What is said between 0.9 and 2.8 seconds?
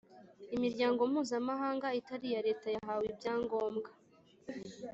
mpuzamahanga itari iya Leta